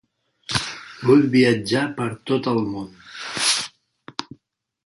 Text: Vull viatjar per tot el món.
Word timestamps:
Vull 1.09 1.21
viatjar 1.35 1.83
per 2.01 2.09
tot 2.31 2.51
el 2.55 2.59
món. 2.73 2.89